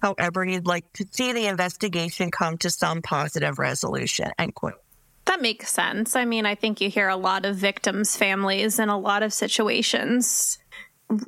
However, 0.00 0.44
you'd 0.44 0.66
like 0.66 0.92
to 0.94 1.06
see 1.10 1.32
the 1.32 1.46
investigation 1.46 2.30
come 2.30 2.58
to 2.58 2.70
some 2.70 3.02
positive 3.02 3.58
resolution, 3.58 4.30
end 4.38 4.54
quote. 4.54 4.80
That 5.24 5.40
makes 5.40 5.70
sense. 5.70 6.16
I 6.16 6.24
mean, 6.24 6.46
I 6.46 6.54
think 6.54 6.80
you 6.80 6.90
hear 6.90 7.08
a 7.08 7.16
lot 7.16 7.44
of 7.44 7.56
victims' 7.56 8.16
families 8.16 8.78
in 8.78 8.88
a 8.88 8.98
lot 8.98 9.22
of 9.22 9.32
situations 9.32 10.58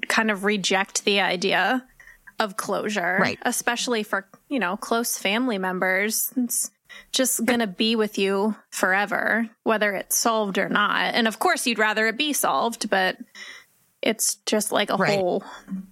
kind 0.08 0.30
of 0.30 0.44
reject 0.44 1.04
the 1.04 1.20
idea 1.20 1.84
of 2.40 2.56
closure, 2.56 3.18
right. 3.20 3.38
especially 3.42 4.02
for, 4.02 4.26
you 4.48 4.58
know, 4.58 4.76
close 4.76 5.18
family 5.18 5.58
members. 5.58 6.32
It's 6.36 6.70
just 7.12 7.44
going 7.44 7.60
to 7.60 7.66
be 7.66 7.96
with 7.96 8.18
you 8.18 8.56
forever, 8.70 9.48
whether 9.62 9.92
it's 9.92 10.16
solved 10.16 10.58
or 10.58 10.68
not. 10.68 11.14
And 11.14 11.28
of 11.28 11.38
course, 11.38 11.66
you'd 11.66 11.78
rather 11.78 12.08
it 12.08 12.18
be 12.18 12.32
solved, 12.32 12.90
but 12.90 13.16
it's 14.02 14.36
just 14.46 14.70
like 14.70 14.90
a 14.90 14.96
right. 14.96 15.18
whole. 15.18 15.42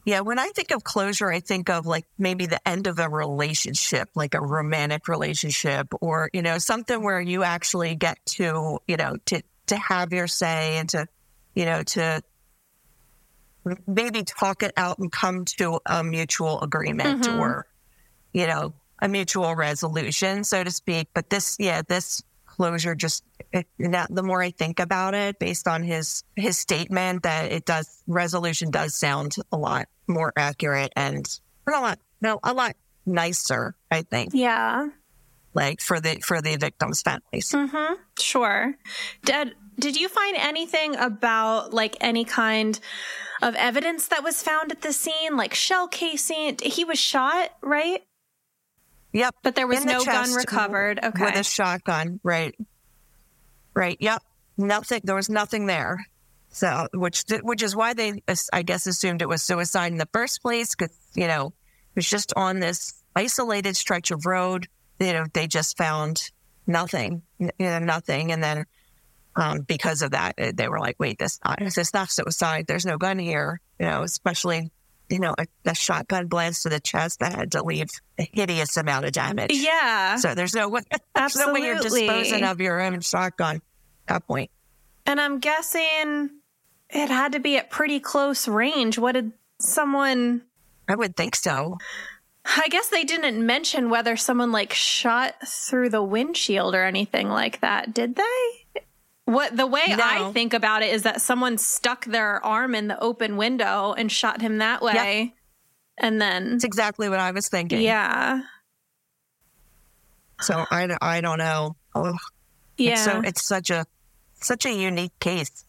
Yeah. 0.04 0.20
When 0.20 0.38
I 0.38 0.48
think 0.48 0.70
of 0.70 0.84
closure, 0.84 1.32
I 1.32 1.40
think 1.40 1.70
of 1.70 1.86
like 1.86 2.04
maybe 2.18 2.46
the 2.46 2.66
end 2.68 2.86
of 2.86 2.98
a 2.98 3.08
relationship, 3.08 4.10
like 4.14 4.34
a 4.34 4.40
romantic 4.40 5.08
relationship 5.08 5.88
or, 6.00 6.28
you 6.32 6.42
know, 6.42 6.58
something 6.58 7.02
where 7.02 7.20
you 7.20 7.42
actually 7.42 7.94
get 7.94 8.18
to, 8.26 8.80
you 8.86 8.96
know, 8.96 9.16
to, 9.26 9.42
to 9.68 9.76
have 9.76 10.12
your 10.12 10.26
say 10.26 10.76
and 10.76 10.88
to, 10.90 11.06
you 11.54 11.64
know, 11.64 11.82
to 11.82 12.22
maybe 13.86 14.22
talk 14.24 14.62
it 14.62 14.72
out 14.76 14.98
and 14.98 15.10
come 15.10 15.44
to 15.44 15.80
a 15.86 16.02
mutual 16.02 16.60
agreement 16.60 17.22
mm-hmm. 17.22 17.38
or, 17.38 17.66
you 18.32 18.46
know, 18.46 18.74
a 19.00 19.08
mutual 19.08 19.54
resolution, 19.54 20.44
so 20.44 20.62
to 20.62 20.70
speak. 20.70 21.08
But 21.14 21.30
this, 21.30 21.56
yeah, 21.58 21.82
this 21.86 22.22
closure 22.46 22.94
just, 22.94 23.24
it, 23.52 23.66
the 23.78 24.22
more 24.22 24.42
I 24.42 24.50
think 24.50 24.78
about 24.78 25.14
it, 25.14 25.38
based 25.38 25.66
on 25.66 25.82
his, 25.82 26.22
his 26.36 26.58
statement 26.58 27.22
that 27.24 27.50
it 27.50 27.64
does, 27.64 28.02
resolution 28.06 28.70
does 28.70 28.94
sound 28.94 29.36
a 29.50 29.56
lot 29.56 29.88
more 30.06 30.32
accurate 30.36 30.92
and 30.94 31.26
a 31.66 31.70
lot, 31.72 31.98
no, 32.20 32.38
a 32.42 32.52
lot 32.52 32.76
nicer, 33.06 33.74
I 33.90 34.02
think. 34.02 34.30
Yeah. 34.34 34.88
Like 35.54 35.80
for 35.80 36.00
the, 36.00 36.20
for 36.24 36.40
the 36.40 36.56
victims' 36.56 37.02
families. 37.02 37.50
Mm-hmm. 37.50 37.94
Sure. 38.18 38.74
Did, 39.24 39.54
did 39.78 39.96
you 39.96 40.08
find 40.08 40.36
anything 40.36 40.96
about 40.96 41.72
like 41.72 41.96
any 42.00 42.24
kind 42.24 42.78
of 43.42 43.56
evidence 43.56 44.08
that 44.08 44.22
was 44.22 44.42
found 44.42 44.70
at 44.70 44.80
the 44.80 44.92
scene, 44.92 45.36
like 45.36 45.52
shell 45.52 45.88
casing. 45.88 46.56
He 46.62 46.84
was 46.84 46.98
shot, 46.98 47.50
right? 47.60 48.02
Yep. 49.12 49.34
But 49.42 49.56
there 49.56 49.66
was 49.66 49.84
no 49.84 50.04
gun 50.04 50.32
recovered. 50.32 51.00
Okay. 51.02 51.24
With 51.24 51.34
a 51.34 51.42
shotgun. 51.42 52.20
Right. 52.22 52.54
Right. 53.74 53.96
Yep. 54.00 54.22
Nothing. 54.56 55.00
There 55.04 55.16
was 55.16 55.28
nothing 55.28 55.66
there. 55.66 56.06
So, 56.50 56.86
which 56.94 57.24
which 57.42 57.62
is 57.62 57.74
why 57.74 57.94
they, 57.94 58.22
I 58.52 58.62
guess, 58.62 58.86
assumed 58.86 59.22
it 59.22 59.28
was 59.28 59.42
suicide 59.42 59.90
in 59.92 59.98
the 59.98 60.08
first 60.12 60.42
place 60.42 60.74
because 60.74 60.94
you 61.14 61.26
know 61.26 61.46
it 61.46 61.96
was 61.96 62.08
just 62.08 62.32
on 62.36 62.60
this 62.60 63.02
isolated 63.16 63.74
stretch 63.76 64.10
of 64.10 64.26
road. 64.26 64.68
You 65.00 65.14
know, 65.14 65.24
they 65.32 65.46
just 65.46 65.78
found 65.78 66.30
nothing. 66.66 67.22
You 67.38 67.50
know, 67.58 67.78
nothing, 67.78 68.32
and 68.32 68.42
then 68.42 68.66
um, 69.36 69.60
because 69.60 70.02
of 70.02 70.12
that, 70.12 70.34
they 70.36 70.68
were 70.68 70.78
like, 70.78 70.96
"Wait, 70.98 71.18
this 71.18 71.38
not 71.44 71.58
this 71.58 71.78
is 71.78 71.94
not 71.94 72.10
suicide. 72.10 72.66
There's 72.66 72.86
no 72.86 72.98
gun 72.98 73.18
here." 73.18 73.60
You 73.78 73.86
know, 73.86 74.02
especially 74.02 74.70
you 75.08 75.18
know 75.18 75.34
a, 75.38 75.46
a 75.64 75.74
shotgun 75.74 76.26
blast 76.26 76.62
to 76.62 76.68
the 76.68 76.80
chest 76.80 77.20
that 77.20 77.34
had 77.34 77.52
to 77.52 77.62
leave 77.62 77.88
a 78.18 78.28
hideous 78.32 78.76
amount 78.76 79.04
of 79.04 79.12
damage. 79.12 79.52
Yeah. 79.52 80.16
So 80.16 80.34
there's 80.34 80.54
no 80.54 80.68
way. 80.68 80.82
There's 81.14 81.36
no 81.36 81.52
way 81.52 81.60
you're 81.60 81.80
disposing 81.80 82.44
of 82.44 82.60
your 82.60 82.80
own 82.80 83.00
shotgun 83.00 83.56
at 83.56 83.62
that 84.08 84.26
point. 84.26 84.50
And 85.06 85.20
I'm 85.20 85.38
guessing 85.38 86.30
it 86.90 87.08
had 87.08 87.32
to 87.32 87.40
be 87.40 87.56
at 87.56 87.70
pretty 87.70 88.00
close 88.00 88.48
range. 88.48 88.98
What 88.98 89.12
did 89.12 89.32
someone 89.60 90.42
I 90.88 90.94
would 90.94 91.16
think 91.16 91.36
so. 91.36 91.78
I 92.44 92.68
guess 92.68 92.88
they 92.88 93.04
didn't 93.04 93.44
mention 93.44 93.88
whether 93.88 94.16
someone 94.16 94.50
like 94.50 94.72
shot 94.72 95.34
through 95.46 95.90
the 95.90 96.02
windshield 96.02 96.74
or 96.74 96.84
anything 96.84 97.28
like 97.28 97.60
that, 97.60 97.94
did 97.94 98.16
they? 98.16 98.61
What 99.24 99.56
the 99.56 99.66
way 99.66 99.82
I 99.88 100.30
think 100.32 100.52
about 100.52 100.82
it 100.82 100.92
is 100.92 101.02
that 101.04 101.20
someone 101.22 101.56
stuck 101.58 102.04
their 102.06 102.44
arm 102.44 102.74
in 102.74 102.88
the 102.88 103.00
open 103.00 103.36
window 103.36 103.94
and 103.96 104.10
shot 104.10 104.40
him 104.42 104.58
that 104.58 104.82
way. 104.82 105.34
And 105.98 106.20
then 106.20 106.52
That's 106.52 106.64
exactly 106.64 107.08
what 107.08 107.20
I 107.20 107.30
was 107.30 107.48
thinking. 107.48 107.80
yeah. 107.82 108.42
So 110.40 110.64
I, 110.70 110.86
don't- 110.88 110.98
I 111.02 111.20
don't 111.20 111.38
know. 111.38 111.76
Yeah. 112.76 112.92
It's 112.92 113.04
so 113.04 113.20
it's 113.24 113.46
such 113.46 113.70
a 113.70 113.84
such 114.34 114.66
a 114.66 114.72
unique 114.72 115.16
case. 115.20 115.64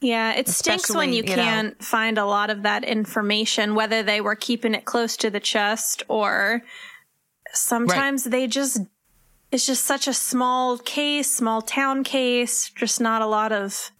Yeah, 0.00 0.32
it 0.32 0.48
stinks 0.48 0.94
when 0.94 1.10
you 1.12 1.16
you 1.16 1.24
can't 1.24 1.82
find 1.82 2.16
a 2.18 2.24
lot 2.24 2.50
of 2.50 2.62
that 2.62 2.84
information, 2.84 3.74
whether 3.74 4.02
they 4.02 4.20
were 4.20 4.36
keeping 4.36 4.74
it 4.74 4.84
close 4.84 5.16
to 5.18 5.30
the 5.30 5.40
chest 5.40 6.02
or 6.08 6.62
sometimes 7.52 8.24
they 8.24 8.46
just, 8.46 8.80
it's 9.54 9.66
just 9.66 9.84
such 9.84 10.08
a 10.08 10.12
small 10.12 10.76
case, 10.78 11.32
small 11.32 11.62
town 11.62 12.02
case, 12.02 12.68
just 12.70 13.00
not 13.00 13.22
a 13.22 13.26
lot 13.26 13.52
of 13.52 13.92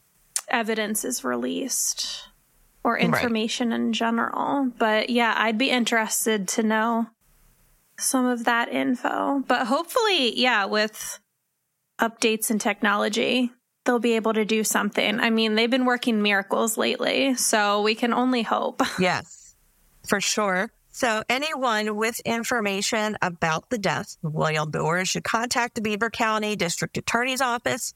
evidence 0.48 1.04
is 1.04 1.22
released 1.22 2.28
or 2.82 2.98
information 2.98 3.72
in 3.72 3.92
general. 3.92 4.72
But 4.76 5.10
yeah, 5.10 5.32
I'd 5.36 5.56
be 5.56 5.70
interested 5.70 6.48
to 6.48 6.64
know 6.64 7.06
some 7.96 8.26
of 8.26 8.44
that 8.46 8.68
info. 8.68 9.44
But 9.46 9.68
hopefully, 9.68 10.36
yeah, 10.36 10.64
with 10.64 11.20
updates 12.00 12.50
and 12.50 12.60
technology, 12.60 13.52
they'll 13.84 14.00
be 14.00 14.16
able 14.16 14.32
to 14.32 14.44
do 14.44 14.64
something. 14.64 15.20
I 15.20 15.30
mean, 15.30 15.54
they've 15.54 15.70
been 15.70 15.84
working 15.84 16.20
miracles 16.20 16.76
lately, 16.76 17.36
so 17.36 17.80
we 17.80 17.94
can 17.94 18.12
only 18.12 18.42
hope. 18.42 18.82
Yes, 18.98 19.54
for 20.04 20.20
sure. 20.20 20.72
So 20.96 21.24
anyone 21.28 21.96
with 21.96 22.20
information 22.20 23.18
about 23.20 23.68
the 23.68 23.78
death 23.78 24.16
of 24.22 24.32
William 24.32 24.70
Booher 24.70 25.04
should 25.04 25.24
contact 25.24 25.74
the 25.74 25.80
Beaver 25.80 26.08
County 26.08 26.54
District 26.54 26.96
Attorney's 26.96 27.40
Office 27.40 27.94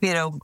you 0.00 0.14
know, 0.14 0.38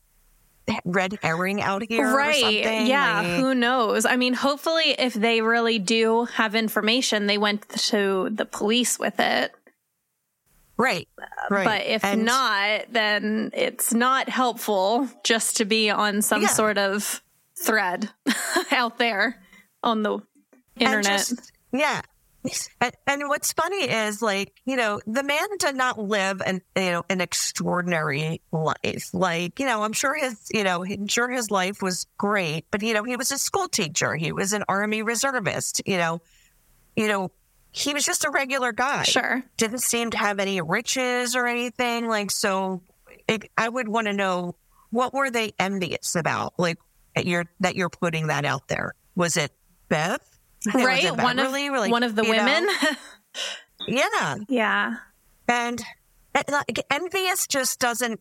red 0.85 1.17
herring 1.23 1.63
out 1.63 1.85
here? 1.89 2.09
Or 2.09 2.17
right. 2.17 2.41
something? 2.41 2.87
Yeah. 2.89 3.21
Like, 3.21 3.41
Who 3.41 3.55
knows? 3.55 4.05
I 4.05 4.17
mean, 4.17 4.35
hopefully, 4.35 4.97
if 4.99 5.15
they 5.15 5.43
really 5.43 5.79
do 5.79 6.25
have 6.25 6.57
information, 6.57 7.29
they 7.29 7.39
went 7.39 7.69
to 7.69 8.31
the 8.33 8.47
police 8.47 8.99
with 8.99 9.21
it. 9.21 9.55
Right. 10.77 11.09
Um, 11.19 11.27
right. 11.51 11.65
But 11.65 11.87
if 11.87 12.05
And- 12.05 12.25
not, 12.25 12.83
then 12.91 13.51
it's 13.55 13.93
not 13.95 14.29
helpful 14.29 15.09
just 15.25 15.57
to 15.59 15.65
be 15.65 15.91
on 15.91 16.23
some 16.23 16.43
Yeah. 16.43 16.49
sort 16.49 16.79
of 16.79 17.23
thread 17.57 18.11
out 18.73 18.99
there 18.99 19.41
on 19.83 20.03
the 20.03 20.19
internet. 20.79 21.19
just- 21.19 21.53
yeah. 21.73 22.01
And, 22.81 22.93
and 23.07 23.29
what's 23.29 23.53
funny 23.53 23.85
is 23.89 24.21
like, 24.21 24.53
you 24.65 24.75
know, 24.75 25.01
the 25.07 25.23
man 25.23 25.47
did 25.61 25.77
not 25.77 25.97
live 26.01 26.43
an, 26.45 26.61
you 26.75 26.91
know, 26.91 27.05
an 27.09 27.21
extraordinary 27.21 28.41
life. 28.51 29.11
Like, 29.13 29.61
you 29.61 29.67
know, 29.67 29.85
I'm 29.85 29.93
sure 29.93 30.17
his, 30.17 30.49
you 30.53 30.65
know, 30.65 30.85
I'm 30.85 31.07
sure 31.07 31.31
his 31.31 31.53
life 31.53 31.81
was 31.83 32.07
great, 32.19 32.65
but 32.73 32.83
you 32.83 32.95
know, 32.95 33.05
he 33.05 33.15
was 33.15 33.31
a 33.31 33.39
school 33.39 33.69
teacher. 33.69 34.17
He 34.17 34.33
was 34.33 34.53
an 34.53 34.65
army 34.69 35.03
reservist, 35.03 35.83
you 35.87 35.97
know, 35.99 36.21
you 36.97 37.07
know, 37.07 37.31
he 37.73 37.95
was 37.95 38.05
just 38.05 38.25
a 38.25 38.31
regular 38.31 38.73
guy. 38.73 39.03
sure. 39.03 39.43
Didn't 39.57 39.79
seem 39.81 40.11
to 40.11 40.19
have 40.19 40.39
any 40.39 40.61
riches 40.61 41.35
or 41.35 41.47
anything. 41.47 42.07
Like, 42.07 42.31
so 42.31 42.83
it, 43.27 43.51
I 43.57 43.69
would 43.69 43.89
want 43.89 44.07
to 44.07 44.13
know 44.13 44.55
what 44.91 45.15
were 45.15 45.31
they 45.31 45.53
envious 45.59 46.15
about? 46.15 46.55
Like, 46.59 46.79
that 47.17 47.27
you're, 47.27 47.47
that 47.61 47.75
you're 47.75 47.89
putting 47.89 48.27
that 48.29 48.45
out 48.45 48.69
there. 48.69 48.93
Was 49.17 49.37
it 49.37 49.53
Beth? 49.89 50.21
Was 50.67 50.75
it 50.75 50.85
Right. 50.85 51.17
One 51.17 51.39
of, 51.39 51.51
Like, 51.51 51.91
one 51.91 52.03
of 52.03 52.15
the 52.15 52.23
women. 52.25 52.69
Yeah. 53.89 54.37
yeah. 54.49 54.97
And, 55.49 55.83
and, 56.35 56.45
like, 56.49 56.79
envious 56.91 57.47
just 57.47 57.81
doesn't 57.81 58.21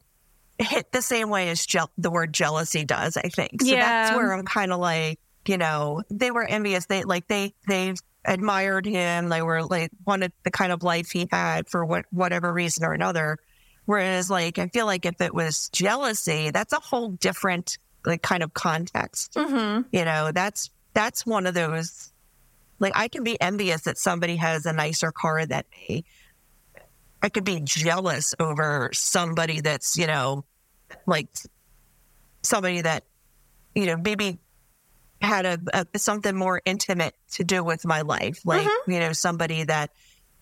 hit 0.57 0.91
the 0.91 1.01
same 1.01 1.29
way 1.29 1.49
as 1.49 1.65
je- 1.65 1.79
the 1.97 2.09
word 2.09 2.33
jealousy 2.33 2.83
does, 2.83 3.15
I 3.17 3.29
think. 3.29 3.61
So 3.61 3.67
that's 3.81 4.15
where 4.15 4.33
I'm 4.33 4.45
kind 4.45 4.71
of 4.73 4.79
like, 4.79 5.19
you 5.45 5.57
know, 5.57 6.01
they 6.09 6.31
were 6.31 6.43
envious. 6.43 6.85
They 6.85 7.03
like, 7.03 7.27
they, 7.27 7.53
they 7.67 7.93
admired 8.25 8.85
him. 8.85 9.29
They 9.29 9.41
were 9.41 9.63
like, 9.63 9.91
wanted 10.05 10.31
the 10.43 10.51
kind 10.51 10.71
of 10.71 10.83
life 10.83 11.11
he 11.11 11.27
had 11.31 11.67
for 11.67 11.85
what, 11.85 12.05
whatever 12.11 12.51
reason 12.51 12.83
or 12.85 12.93
another. 12.93 13.37
Whereas 13.85 14.29
like, 14.29 14.59
I 14.59 14.67
feel 14.67 14.85
like 14.85 15.05
if 15.05 15.19
it 15.21 15.33
was 15.33 15.69
jealousy, 15.69 16.51
that's 16.51 16.73
a 16.73 16.79
whole 16.79 17.09
different 17.09 17.77
like 18.05 18.21
kind 18.21 18.43
of 18.43 18.53
context. 18.53 19.33
hmm 19.35 19.81
You 19.91 20.05
know, 20.05 20.31
that's, 20.31 20.69
that's 20.93 21.25
one 21.25 21.47
of 21.47 21.53
those, 21.53 22.11
like 22.79 22.93
I 22.95 23.07
can 23.07 23.23
be 23.23 23.39
envious 23.39 23.81
that 23.81 23.97
somebody 23.97 24.35
has 24.37 24.65
a 24.65 24.73
nicer 24.73 25.11
car 25.11 25.45
than 25.45 25.63
me. 25.71 26.05
I 27.21 27.29
could 27.29 27.43
be 27.43 27.59
jealous 27.63 28.33
over 28.39 28.89
somebody 28.93 29.61
that's, 29.61 29.97
you 29.97 30.07
know, 30.07 30.45
like 31.05 31.27
somebody 32.43 32.81
that, 32.81 33.03
you 33.75 33.85
know, 33.85 33.97
maybe 33.97 34.39
had 35.21 35.45
a, 35.45 35.59
a 35.73 35.99
something 35.99 36.35
more 36.35 36.61
intimate 36.65 37.15
to 37.31 37.43
do 37.43 37.63
with 37.63 37.85
my 37.85 38.01
life. 38.01 38.41
Like, 38.45 38.67
you 38.87 38.99
know, 38.99 39.13
somebody 39.13 39.63
that, 39.63 39.91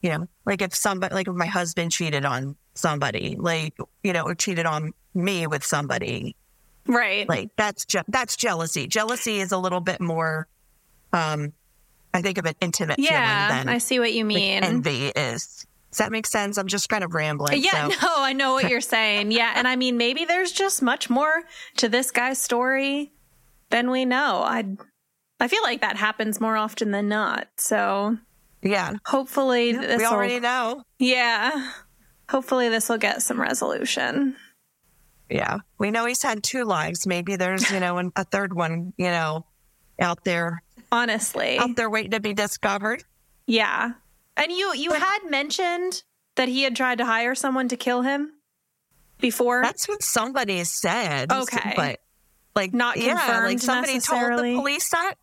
you 0.01 0.09
know, 0.09 0.27
like 0.45 0.61
if 0.61 0.73
somebody, 0.73 1.13
like 1.13 1.27
if 1.27 1.35
my 1.35 1.45
husband 1.45 1.91
cheated 1.91 2.25
on 2.25 2.55
somebody, 2.75 3.35
like, 3.37 3.75
you 4.03 4.13
know, 4.13 4.23
or 4.23 4.35
cheated 4.35 4.65
on 4.65 4.93
me 5.13 5.47
with 5.47 5.63
somebody. 5.63 6.35
Right. 6.87 7.27
Like 7.27 7.49
that's 7.55 7.85
je- 7.85 8.03
that's 8.07 8.35
jealousy. 8.35 8.87
Jealousy 8.87 9.39
is 9.39 9.51
a 9.51 9.57
little 9.57 9.81
bit 9.81 10.01
more 10.01 10.47
um 11.13 11.53
I 12.13 12.21
think 12.21 12.39
of 12.39 12.45
an 12.45 12.55
intimate 12.59 12.97
yeah, 12.97 13.47
feeling 13.47 13.65
than 13.65 13.75
I 13.75 13.77
see 13.77 13.99
what 13.99 14.11
you 14.13 14.23
like, 14.23 14.35
mean. 14.35 14.63
envy 14.63 15.07
is. 15.07 15.67
Does 15.91 15.97
that 15.99 16.11
make 16.11 16.25
sense? 16.25 16.57
I'm 16.57 16.67
just 16.67 16.89
kind 16.89 17.03
of 17.03 17.13
rambling. 17.13 17.61
yeah, 17.63 17.89
so. 17.89 17.95
no, 18.07 18.23
I 18.23 18.33
know 18.33 18.53
what 18.53 18.69
you're 18.69 18.81
saying. 18.81 19.31
Yeah, 19.31 19.53
and 19.55 19.67
I 19.67 19.75
mean 19.75 19.97
maybe 19.97 20.25
there's 20.25 20.51
just 20.51 20.81
much 20.81 21.09
more 21.09 21.43
to 21.77 21.89
this 21.89 22.11
guy's 22.11 22.39
story 22.39 23.11
than 23.69 23.89
we 23.91 24.05
know. 24.05 24.41
I 24.43 24.65
I 25.39 25.47
feel 25.47 25.63
like 25.63 25.81
that 25.81 25.95
happens 25.97 26.41
more 26.41 26.57
often 26.57 26.91
than 26.91 27.07
not. 27.07 27.47
So 27.57 28.17
Yeah. 28.61 28.93
hopefully 29.05 29.71
We 29.77 29.85
this 29.85 30.03
already 30.03 30.39
know. 30.39 30.83
Yeah. 30.97 31.71
Hopefully 32.29 32.69
this 32.69 32.89
will 32.89 32.97
get 32.97 33.21
some 33.21 33.39
resolution. 33.39 34.35
Yeah. 35.29 35.59
We 35.77 35.91
know 35.91 36.05
he's 36.05 36.21
had 36.23 36.43
two 36.43 36.63
lives. 36.65 37.07
Maybe 37.07 37.35
there's, 37.35 37.69
you 37.71 37.79
know, 37.79 38.11
a 38.15 38.23
third 38.25 38.53
one, 38.53 38.93
you 38.97 39.05
know, 39.09 39.45
out 39.99 40.23
there 40.25 40.61
Honestly. 40.91 41.57
out 41.57 41.75
there 41.75 41.89
waiting 41.89 42.11
to 42.11 42.19
be 42.19 42.33
discovered. 42.33 43.03
Yeah. 43.45 43.91
And 44.35 44.51
you 44.51 44.73
you 44.75 44.91
had 44.91 45.19
mentioned 45.29 46.03
that 46.35 46.47
he 46.49 46.63
had 46.63 46.75
tried 46.75 46.97
to 46.99 47.05
hire 47.05 47.35
someone 47.35 47.67
to 47.69 47.77
kill 47.77 48.01
him 48.01 48.33
before. 49.19 49.61
That's 49.63 49.87
what 49.87 50.01
somebody 50.03 50.63
said. 50.63 51.31
Okay. 51.31 51.73
But 51.75 51.99
like 52.59 52.73
Not 52.73 52.97
yeah, 52.97 53.41
like 53.43 53.59
somebody 53.59 53.99
told 53.99 54.39
the 54.39 54.55
police 54.55 54.89
that. 54.89 55.15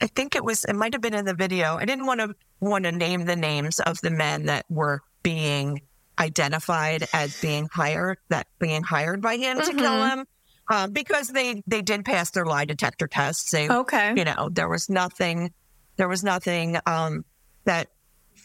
I 0.00 0.08
think 0.08 0.36
it 0.36 0.44
was 0.44 0.64
it 0.64 0.74
might 0.74 0.92
have 0.92 1.00
been 1.00 1.14
in 1.14 1.24
the 1.24 1.34
video. 1.34 1.76
I 1.76 1.86
didn't 1.86 2.04
want 2.04 2.20
to 2.20 2.34
want 2.60 2.84
to 2.84 2.92
name 2.92 3.24
the 3.24 3.36
names 3.36 3.80
of 3.80 3.98
the 4.02 4.10
men 4.10 4.46
that 4.46 4.66
were 4.68 5.00
being 5.22 5.80
identified 6.18 7.06
as 7.14 7.40
being 7.40 7.68
hired 7.72 8.18
that 8.28 8.46
being 8.58 8.82
hired 8.82 9.22
by 9.22 9.36
him 9.36 9.58
to 9.58 9.72
kill 9.72 9.92
Mhm. 9.92 10.10
him. 10.10 10.26
Um, 10.68 10.92
because 10.92 11.28
they 11.28 11.62
they 11.66 11.80
did 11.80 12.04
pass 12.04 12.30
their 12.32 12.44
lie 12.44 12.66
detector 12.66 13.06
tests. 13.06 13.50
They 13.52 13.68
okay. 13.70 14.12
you 14.16 14.24
know, 14.24 14.48
there 14.52 14.68
was 14.68 14.90
nothing, 14.90 15.52
there 15.96 16.08
was 16.08 16.22
nothing 16.24 16.76
um, 16.86 17.24
that 17.64 17.88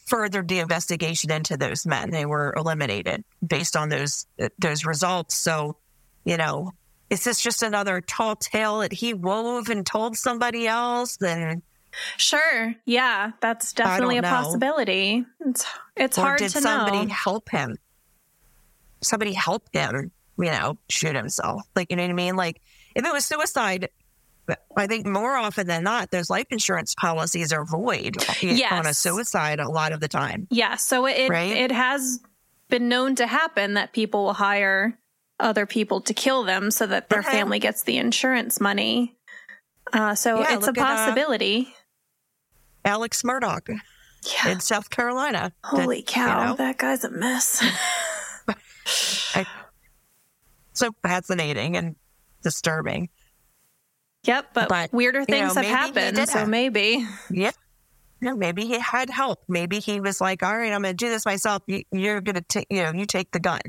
furthered 0.05 0.47
the 0.47 0.59
investigation 0.59 1.31
into 1.31 1.57
those 1.57 1.85
men. 1.85 2.11
They 2.11 2.25
were 2.25 2.53
eliminated 2.55 3.23
based 3.45 3.75
on 3.75 3.89
those 3.89 4.25
those 4.59 4.85
results. 4.85 5.35
So, 5.35 5.77
you 6.23 6.37
know, 6.37 6.71
is 7.11 7.23
this 7.25 7.39
just 7.41 7.61
another 7.61 8.01
tall 8.01 8.35
tale 8.35 8.79
that 8.79 8.93
he 8.93 9.13
wove 9.13 9.69
and 9.69 9.85
told 9.85 10.15
somebody 10.17 10.65
else? 10.65 11.17
Then, 11.17 11.61
Sure. 12.17 12.73
Yeah, 12.85 13.31
that's 13.41 13.73
definitely 13.73 14.17
a 14.17 14.21
know. 14.21 14.29
possibility. 14.29 15.25
It's 15.41 15.65
it's 15.95 16.17
or 16.17 16.21
hard 16.21 16.39
did 16.39 16.51
to 16.51 16.61
somebody 16.61 17.05
know. 17.05 17.13
help 17.13 17.49
him? 17.49 17.77
Somebody 19.01 19.33
helped 19.33 19.75
him, 19.75 20.11
you 20.37 20.45
know, 20.45 20.77
shoot 20.89 21.15
himself. 21.15 21.63
Like, 21.75 21.89
you 21.89 21.97
know 21.97 22.03
what 22.03 22.09
I 22.11 22.13
mean? 22.13 22.35
Like, 22.35 22.61
if 22.95 23.05
it 23.05 23.11
was 23.13 23.25
suicide. 23.25 23.89
I 24.75 24.87
think 24.87 25.05
more 25.05 25.35
often 25.37 25.67
than 25.67 25.83
not, 25.83 26.11
those 26.11 26.29
life 26.29 26.47
insurance 26.49 26.93
policies 26.95 27.53
are 27.53 27.63
void 27.63 28.17
eh, 28.41 28.67
on 28.69 28.85
a 28.85 28.93
suicide 28.93 29.59
a 29.59 29.69
lot 29.69 29.93
of 29.93 29.99
the 30.01 30.07
time. 30.09 30.47
Yeah, 30.49 30.75
so 30.75 31.05
it 31.05 31.29
Right? 31.29 31.55
it 31.55 31.71
has 31.71 32.19
been 32.67 32.89
known 32.89 33.15
to 33.15 33.27
happen 33.27 33.75
that 33.75 33.93
people 33.93 34.25
will 34.25 34.33
hire 34.33 34.97
other 35.41 35.65
people 35.65 36.01
to 36.01 36.13
kill 36.13 36.43
them 36.43 36.71
so 36.71 36.85
that 36.87 37.09
their 37.09 37.19
Okay. 37.19 37.31
family 37.31 37.59
gets 37.59 37.83
the 37.83 37.97
insurance 37.97 38.59
money. 38.61 39.17
Uh, 39.91 40.15
so 40.15 40.39
Yeah, 40.39 40.55
it's 40.55 40.63
a 40.67 40.67
look 40.71 40.77
at, 40.77 40.83
uh, 40.83 40.95
possibility. 40.95 41.73
Alex 42.85 43.21
Murdaugh 43.23 43.61
yeah. 43.67 44.49
in 44.51 44.59
South 44.59 44.89
Carolina. 44.89 45.51
Holy 45.63 45.97
That, 45.97 46.07
cow, 46.07 46.41
you 46.41 46.47
know, 46.49 46.55
that 46.55 46.77
guy's 46.77 47.03
a 47.03 47.09
mess. 47.09 47.63
so 50.73 50.91
fascinating 51.03 51.77
and 51.77 51.95
disturbing. 52.43 53.09
yep, 54.23 54.47
but, 54.53 54.69
But, 54.69 54.93
weirder 54.93 55.19
you 55.21 55.25
things 55.25 55.55
know, 55.55 55.61
have 55.61 55.77
happened, 55.95 56.17
so 56.29 56.39
have- 56.39 56.49
maybe. 56.49 57.05
Yeah. 57.29 57.51
Yeah, 58.23 58.33
maybe 58.33 58.67
he 58.67 58.77
had 58.77 59.09
help. 59.09 59.39
Maybe 59.47 59.79
he 59.79 59.99
was 59.99 60.21
like, 60.21 60.43
"All 60.43 60.55
right, 60.55 60.71
I'm 60.71 60.83
going 60.83 60.95
to 60.95 61.05
do 61.05 61.09
this 61.09 61.25
myself. 61.25 61.63
You, 61.65 61.81
you're 61.91 62.21
going 62.21 62.35
to 62.35 62.41
take, 62.43 62.67
you 62.69 62.83
know, 62.83 62.91
you 62.93 63.07
take 63.07 63.31
the 63.31 63.39
gun, 63.39 63.61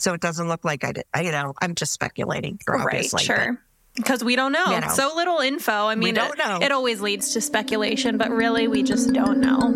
so 0.00 0.14
it 0.14 0.20
doesn't 0.20 0.48
look 0.48 0.64
like 0.64 0.84
I 0.84 0.92
did." 0.92 1.04
I, 1.14 1.22
you 1.22 1.32
know, 1.32 1.54
I'm 1.60 1.74
just 1.74 1.92
speculating, 1.92 2.58
Right, 2.68 2.80
obviously. 2.84 3.18
but- 3.26 3.36
sure. 3.36 3.62
Because 3.96 4.22
we 4.22 4.36
don't 4.36 4.52
know. 4.52 4.66
You 4.70 4.80
know. 4.80 4.88
So 4.88 5.12
little 5.16 5.40
info. 5.40 5.72
I 5.86 5.96
mean, 5.96 6.14
don't 6.14 6.38
it, 6.38 6.38
know. 6.38 6.58
it 6.62 6.70
always 6.70 7.00
leads 7.00 7.32
to 7.32 7.40
speculation, 7.40 8.18
but 8.18 8.30
really, 8.30 8.68
we 8.68 8.84
just 8.84 9.12
don't 9.12 9.40
know. 9.40 9.74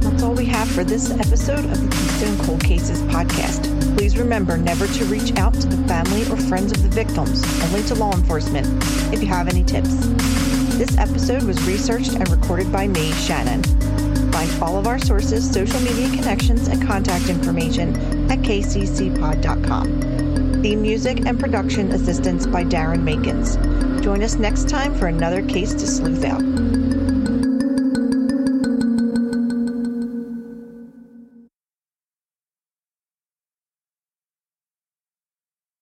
That's 0.00 0.22
all 0.22 0.34
we 0.34 0.44
have 0.46 0.68
for 0.70 0.84
this 0.84 1.10
episode 1.10 1.64
of 1.64 1.80
the 1.80 1.88
Keystone 1.96 2.38
Cold 2.44 2.62
Cases 2.64 3.00
podcast. 3.02 3.70
Please 3.96 4.18
remember 4.18 4.56
never 4.56 4.86
to 4.88 5.04
reach 5.06 5.34
out 5.36 5.54
to 5.54 5.66
the 5.68 5.88
family 5.88 6.22
or 6.30 6.36
friends 6.36 6.72
of 6.72 6.82
the 6.82 6.88
victims, 6.88 7.42
only 7.64 7.82
to 7.84 7.94
law 7.94 8.12
enforcement, 8.12 8.66
if 9.12 9.20
you 9.22 9.28
have 9.28 9.48
any 9.48 9.62
tips. 9.62 9.94
This 10.76 10.98
episode 10.98 11.44
was 11.44 11.62
researched 11.66 12.14
and 12.14 12.28
recorded 12.30 12.70
by 12.72 12.88
me, 12.88 13.12
Shannon. 13.12 13.62
Find 14.34 14.50
all 14.60 14.76
of 14.76 14.88
our 14.88 14.98
sources, 14.98 15.48
social 15.48 15.78
media 15.78 16.10
connections, 16.10 16.66
and 16.66 16.84
contact 16.84 17.28
information 17.28 17.94
at 18.28 18.40
kccpod.com. 18.40 20.00
Theme 20.60 20.82
music 20.82 21.24
and 21.24 21.38
production 21.38 21.92
assistance 21.92 22.44
by 22.44 22.64
Darren 22.64 23.04
Makins. 23.04 24.02
Join 24.02 24.24
us 24.24 24.34
next 24.34 24.68
time 24.68 24.92
for 24.98 25.06
another 25.06 25.40
case 25.40 25.72
to 25.74 25.86
sleuth 25.86 26.24
out. 26.24 26.42